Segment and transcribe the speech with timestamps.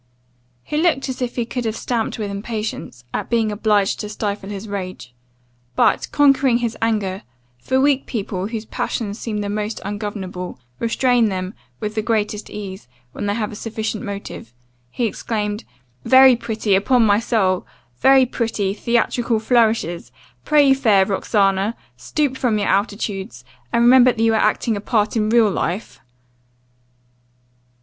[0.63, 4.49] "He looked as if he could have stamped with impatience, at being obliged to stifle
[4.49, 5.13] his rage;
[5.75, 7.21] but, conquering his anger
[7.59, 12.87] (for weak people, whose passions seem the most ungovernable, restrain them with the greatest ease,
[13.11, 14.55] when they have a sufficient motive),
[14.89, 15.65] he exclaimed,
[16.03, 17.67] 'Very pretty, upon my soul!
[17.99, 20.11] very pretty, theatrical flourishes!
[20.43, 25.15] Pray, fair Roxana, stoop from your altitudes, and remember that you are acting a part
[25.15, 25.99] in real life.